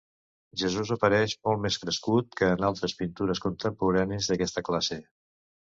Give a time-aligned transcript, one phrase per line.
[0.61, 5.01] Jesús apareix molt més crescut que en altres pintures contemporànies d'aquesta classe.